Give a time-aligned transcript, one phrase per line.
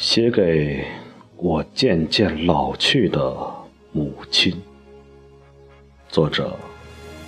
[0.00, 0.86] 写给
[1.34, 3.36] 我渐渐老去的
[3.90, 4.56] 母亲。
[6.08, 6.56] 作者：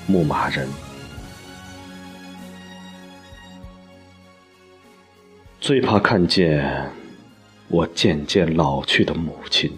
[0.07, 0.69] 牧马人。
[5.61, 6.89] 最怕看见
[7.67, 9.77] 我渐渐老去的母亲。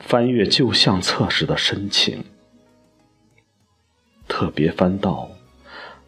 [0.00, 2.24] 翻阅旧相册时的深情，
[4.26, 5.30] 特别翻到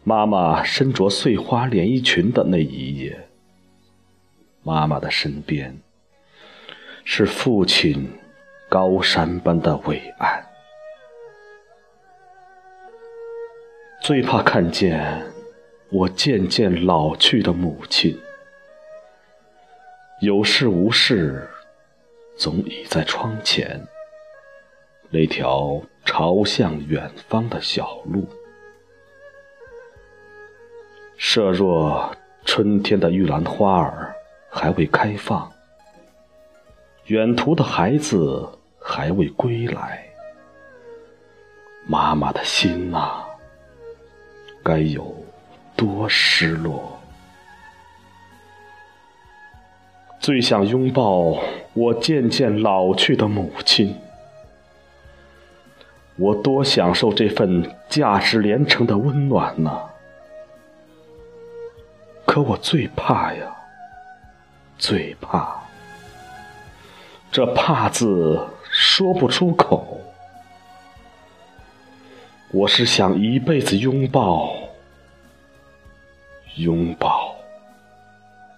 [0.03, 3.28] 妈妈身着碎花连衣裙的那一页。
[4.61, 5.79] 妈妈的身边
[7.05, 8.11] 是父亲
[8.69, 10.45] 高山般的伟岸。
[14.01, 15.23] 最怕看见
[15.89, 18.19] 我渐渐老去的母亲，
[20.21, 21.49] 有事无事
[22.37, 23.87] 总倚在窗前
[25.09, 28.27] 那条朝向远方的小路。
[31.17, 32.15] 设若
[32.45, 34.15] 春天的玉兰花儿。
[34.49, 35.51] 还未开放，
[37.05, 40.03] 远途的孩子还未归来，
[41.85, 43.23] 妈妈的心呐，
[44.63, 45.15] 该有
[45.75, 46.99] 多失落？
[50.19, 51.39] 最想拥抱
[51.73, 53.95] 我渐渐老去的母亲，
[56.17, 59.89] 我多享受这份价值连城的温暖呐！
[62.25, 63.55] 可我最怕呀！
[64.79, 65.61] 最怕，
[67.29, 68.39] 这怕字
[68.71, 69.99] 说不出口。
[72.51, 74.55] 我是想一辈子拥抱，
[76.55, 77.35] 拥抱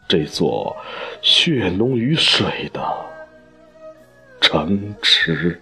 [0.07, 0.77] 这座
[1.23, 2.81] 血浓于水的
[4.39, 5.59] 城池。